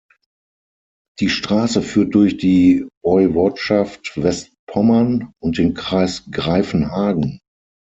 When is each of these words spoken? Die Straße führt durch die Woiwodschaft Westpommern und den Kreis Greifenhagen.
Die 1.19 1.29
Straße 1.29 1.83
führt 1.83 2.15
durch 2.15 2.37
die 2.37 2.87
Woiwodschaft 3.03 4.13
Westpommern 4.19 5.31
und 5.39 5.59
den 5.59 5.75
Kreis 5.75 6.23
Greifenhagen. 6.31 7.39